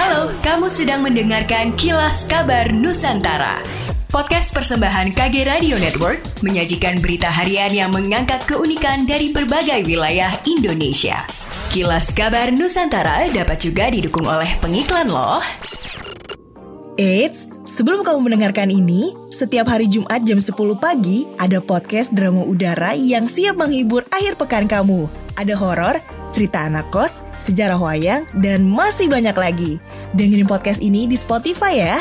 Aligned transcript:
Halo, 0.00 0.32
kamu 0.40 0.72
sedang 0.72 1.04
mendengarkan 1.04 1.76
Kilas 1.76 2.24
Kabar 2.24 2.72
Nusantara. 2.72 3.60
Podcast 4.08 4.48
persembahan 4.56 5.12
KG 5.12 5.44
Radio 5.44 5.76
Network 5.76 6.40
menyajikan 6.40 7.04
berita 7.04 7.28
harian 7.28 7.68
yang 7.68 7.92
mengangkat 7.92 8.40
keunikan 8.48 9.04
dari 9.04 9.28
berbagai 9.28 9.84
wilayah 9.84 10.32
Indonesia. 10.48 11.20
Kilas 11.68 12.16
Kabar 12.16 12.48
Nusantara 12.48 13.28
dapat 13.28 13.60
juga 13.60 13.92
didukung 13.92 14.24
oleh 14.24 14.48
pengiklan 14.64 15.12
loh. 15.12 15.44
Eits, 16.96 17.44
sebelum 17.68 18.00
kamu 18.00 18.24
mendengarkan 18.24 18.72
ini, 18.72 19.12
setiap 19.28 19.68
hari 19.68 19.84
Jumat 19.84 20.24
jam 20.24 20.40
10 20.40 20.80
pagi 20.80 21.28
ada 21.36 21.60
podcast 21.60 22.16
drama 22.16 22.40
udara 22.48 22.96
yang 22.96 23.28
siap 23.28 23.52
menghibur 23.60 24.08
akhir 24.08 24.40
pekan 24.40 24.64
kamu. 24.64 25.12
Ada 25.40 25.56
horor, 25.56 25.96
cerita 26.28 26.68
anak 26.68 26.92
kos, 26.92 27.24
sejarah 27.40 27.80
wayang, 27.80 28.28
dan 28.44 28.60
masih 28.68 29.08
banyak 29.08 29.32
lagi. 29.32 29.72
Dengerin 30.12 30.44
podcast 30.44 30.84
ini 30.84 31.08
di 31.08 31.16
Spotify 31.16 31.80
ya. 31.80 31.96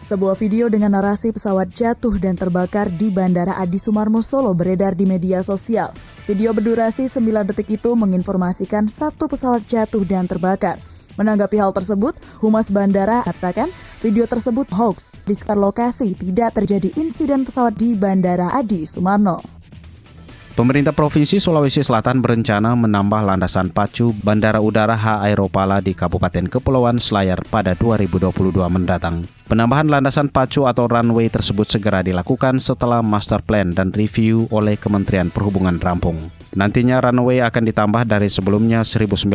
Sebuah 0.00 0.40
video 0.40 0.72
dengan 0.72 0.96
narasi 0.96 1.36
pesawat 1.36 1.68
jatuh 1.68 2.16
dan 2.16 2.32
terbakar 2.32 2.88
di 2.88 3.12
Bandara 3.12 3.60
Adi 3.60 3.76
Sumarmo 3.76 4.24
Solo 4.24 4.56
beredar 4.56 4.96
di 4.96 5.04
media 5.04 5.44
sosial. 5.44 5.92
Video 6.24 6.56
berdurasi 6.56 7.12
9 7.12 7.52
detik 7.52 7.76
itu 7.76 7.92
menginformasikan 7.92 8.88
satu 8.88 9.28
pesawat 9.28 9.68
jatuh 9.68 10.00
dan 10.08 10.24
terbakar. 10.24 10.80
Menanggapi 11.20 11.60
hal 11.60 11.76
tersebut, 11.76 12.16
Humas 12.40 12.72
Bandara 12.72 13.20
katakan 13.28 13.68
video 14.02 14.26
tersebut 14.26 14.66
hoax. 14.74 15.14
Di 15.22 15.38
sekitar 15.38 15.56
lokasi 15.56 16.18
tidak 16.18 16.58
terjadi 16.58 16.90
insiden 16.98 17.46
pesawat 17.46 17.78
di 17.78 17.94
Bandara 17.94 18.50
Adi 18.50 18.82
Sumarno. 18.82 19.38
Pemerintah 20.52 20.92
Provinsi 20.92 21.40
Sulawesi 21.40 21.80
Selatan 21.80 22.20
berencana 22.20 22.76
menambah 22.76 23.24
landasan 23.24 23.72
pacu 23.72 24.12
Bandara 24.12 24.60
Udara 24.60 24.92
H. 24.92 25.24
Aeropala 25.24 25.80
di 25.80 25.96
Kabupaten 25.96 26.44
Kepulauan 26.44 27.00
Selayar 27.00 27.40
pada 27.48 27.72
2022 27.72 28.60
mendatang. 28.68 29.24
Penambahan 29.52 29.84
landasan 29.84 30.32
pacu 30.32 30.64
atau 30.64 30.88
runway 30.88 31.28
tersebut 31.28 31.68
segera 31.68 32.00
dilakukan 32.00 32.56
setelah 32.56 33.04
master 33.04 33.44
plan 33.44 33.68
dan 33.68 33.92
review 33.92 34.48
oleh 34.48 34.80
Kementerian 34.80 35.28
Perhubungan 35.28 35.76
rampung. 35.76 36.32
Nantinya 36.56 37.04
runway 37.04 37.44
akan 37.44 37.68
ditambah 37.68 38.08
dari 38.08 38.32
sebelumnya 38.32 38.80
1.950 38.80 39.28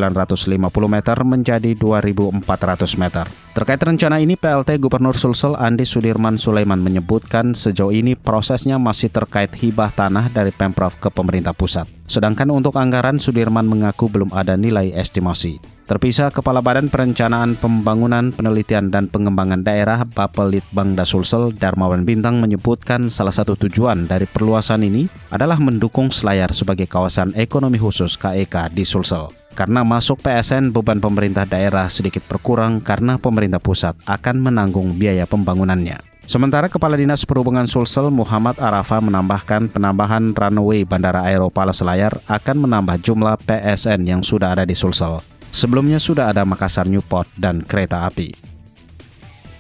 meter 0.90 1.18
menjadi 1.22 1.70
2.400 1.70 2.98
meter. 2.98 3.30
Terkait 3.54 3.78
rencana 3.78 4.18
ini, 4.18 4.34
PLT 4.34 4.82
Gubernur 4.82 5.14
Sulsel 5.14 5.54
Andi 5.54 5.86
Sudirman 5.86 6.42
Sulaiman 6.42 6.82
menyebutkan 6.82 7.54
sejauh 7.54 7.94
ini 7.94 8.18
prosesnya 8.18 8.82
masih 8.82 9.14
terkait 9.14 9.54
hibah 9.54 9.94
tanah 9.94 10.34
dari 10.34 10.50
Pemprov 10.50 10.98
ke 10.98 11.14
pemerintah 11.14 11.54
pusat. 11.54 11.86
Sedangkan 12.10 12.50
untuk 12.50 12.74
anggaran, 12.74 13.22
Sudirman 13.22 13.70
mengaku 13.70 14.10
belum 14.10 14.34
ada 14.34 14.58
nilai 14.58 14.98
estimasi. 14.98 15.77
Terpisah 15.88 16.36
Kepala 16.36 16.60
Badan 16.60 16.92
Perencanaan 16.92 17.56
Pembangunan 17.56 18.36
Penelitian 18.36 18.92
dan 18.92 19.08
Pengembangan 19.08 19.64
Daerah 19.64 20.04
Bapelit 20.04 20.68
Bangda 20.76 21.08
Sulsel 21.08 21.56
Darmawan 21.56 22.04
Bintang 22.04 22.44
menyebutkan 22.44 23.08
salah 23.08 23.32
satu 23.32 23.56
tujuan 23.56 24.04
dari 24.04 24.28
perluasan 24.28 24.84
ini 24.84 25.08
adalah 25.32 25.56
mendukung 25.56 26.12
Selayar 26.12 26.52
sebagai 26.52 26.92
kawasan 26.92 27.32
ekonomi 27.40 27.80
khusus 27.80 28.20
KEK 28.20 28.76
di 28.76 28.84
Sulsel. 28.84 29.32
Karena 29.56 29.88
masuk 29.88 30.20
PSN, 30.20 30.76
beban 30.76 31.00
pemerintah 31.00 31.48
daerah 31.48 31.88
sedikit 31.88 32.20
berkurang 32.28 32.84
karena 32.84 33.16
pemerintah 33.16 33.64
pusat 33.64 33.96
akan 34.04 34.44
menanggung 34.44 34.92
biaya 35.00 35.24
pembangunannya. 35.24 36.04
Sementara 36.28 36.68
Kepala 36.68 37.00
Dinas 37.00 37.24
Perhubungan 37.24 37.64
Sulsel 37.64 38.12
Muhammad 38.12 38.60
Arafa 38.60 39.00
menambahkan 39.00 39.72
penambahan 39.72 40.36
runway 40.36 40.84
Bandara 40.84 41.32
Aeropala 41.32 41.72
Selayar 41.72 42.20
akan 42.28 42.68
menambah 42.68 43.00
jumlah 43.00 43.40
PSN 43.48 44.04
yang 44.04 44.20
sudah 44.20 44.52
ada 44.52 44.68
di 44.68 44.76
Sulsel. 44.76 45.37
Sebelumnya 45.58 45.98
sudah 45.98 46.30
ada 46.30 46.46
Makassar 46.46 46.86
Newport 46.86 47.26
dan 47.34 47.66
kereta 47.66 48.06
api. 48.06 48.30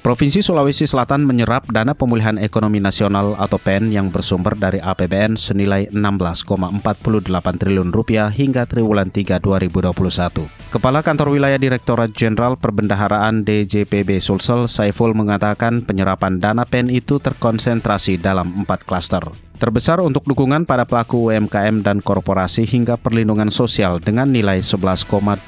Provinsi 0.07 0.39
Sulawesi 0.39 0.87
Selatan 0.87 1.27
menyerap 1.27 1.67
dana 1.67 1.91
pemulihan 1.91 2.39
ekonomi 2.39 2.79
nasional 2.79 3.35
atau 3.35 3.59
PEN 3.59 3.91
yang 3.91 4.07
bersumber 4.07 4.55
dari 4.55 4.79
APBN 4.79 5.35
senilai 5.35 5.91
16,48 5.91 7.27
triliun 7.59 7.91
rupiah 7.91 8.31
hingga 8.31 8.63
triwulan 8.63 9.11
3 9.11 9.43
2021. 9.43 10.47
Kepala 10.71 11.03
Kantor 11.03 11.35
Wilayah 11.35 11.59
Direktorat 11.59 12.15
Jenderal 12.15 12.55
Perbendaharaan 12.55 13.43
DJPB 13.43 14.23
Sulsel 14.23 14.71
Saiful 14.71 15.11
mengatakan 15.11 15.83
penyerapan 15.83 16.39
dana 16.39 16.63
PEN 16.63 16.87
itu 16.87 17.19
terkonsentrasi 17.19 18.15
dalam 18.15 18.63
empat 18.63 18.87
klaster. 18.87 19.27
Terbesar 19.59 19.99
untuk 19.99 20.23
dukungan 20.23 20.63
pada 20.63 20.87
pelaku 20.87 21.35
UMKM 21.35 21.83
dan 21.83 21.99
korporasi 21.99 22.63
hingga 22.63 22.95
perlindungan 22.95 23.51
sosial 23.51 23.99
dengan 23.99 24.31
nilai 24.31 24.63
11,26 24.63 25.43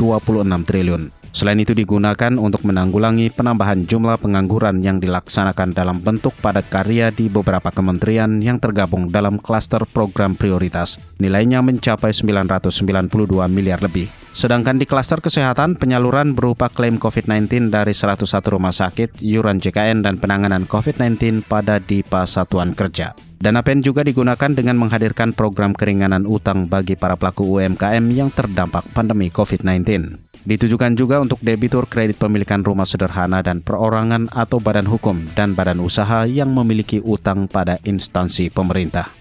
triliun. 0.67 1.18
Selain 1.29 1.57
itu 1.61 1.77
digunakan 1.77 2.33
untuk 2.37 2.65
menanggulangi 2.65 3.29
penambahan 3.33 3.85
jumlah 3.85 4.17
pengangguran 4.17 4.81
yang 4.81 4.97
dilaksanakan 4.97 5.73
dalam 5.73 6.01
bentuk 6.01 6.33
padat 6.41 6.65
karya 6.67 7.13
di 7.13 7.29
beberapa 7.29 7.69
kementerian 7.69 8.41
yang 8.41 8.57
tergabung 8.57 9.13
dalam 9.13 9.37
klaster 9.37 9.85
program 9.89 10.33
prioritas. 10.33 10.97
Nilainya 11.21 11.61
mencapai 11.61 12.11
992 12.15 13.49
miliar 13.49 13.81
lebih. 13.81 14.28
Sedangkan 14.29 14.77
di 14.77 14.85
klaster 14.85 15.19
kesehatan, 15.19 15.73
penyaluran 15.75 16.37
berupa 16.37 16.69
klaim 16.69 17.01
COVID-19 17.01 17.73
dari 17.73 17.97
101 17.97 18.29
rumah 18.45 18.71
sakit, 18.71 19.25
iuran 19.25 19.57
JKN 19.57 20.05
dan 20.05 20.21
penanganan 20.21 20.69
COVID-19 20.69 21.49
pada 21.49 21.81
DIPA 21.81 22.29
Satuan 22.29 22.77
Kerja. 22.77 23.17
Dana 23.39 23.63
PEN 23.63 23.79
juga 23.79 24.03
digunakan 24.03 24.51
dengan 24.51 24.75
menghadirkan 24.75 25.31
program 25.31 25.71
keringanan 25.71 26.27
utang 26.27 26.67
bagi 26.67 26.99
para 26.99 27.15
pelaku 27.15 27.57
UMKM 27.57 28.05
yang 28.11 28.29
terdampak 28.35 28.83
pandemi 28.91 29.31
COVID-19. 29.31 30.19
Ditujukan 30.43 30.95
juga 30.95 31.19
untuk 31.19 31.39
debitur 31.39 31.87
kredit 31.87 32.19
pemilikan 32.19 32.63
rumah 32.63 32.87
sederhana 32.87 33.43
dan 33.43 33.59
perorangan 33.63 34.31
atau 34.31 34.59
badan 34.59 34.87
hukum 34.87 35.23
dan 35.35 35.55
badan 35.55 35.83
usaha 35.83 36.23
yang 36.27 36.51
memiliki 36.51 37.03
utang 37.03 37.47
pada 37.47 37.79
instansi 37.83 38.51
pemerintah. 38.51 39.18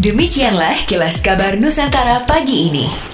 Demikianlah 0.00 0.88
kilas 0.88 1.20
kabar 1.20 1.60
Nusantara 1.60 2.24
pagi 2.24 2.72
ini. 2.72 3.09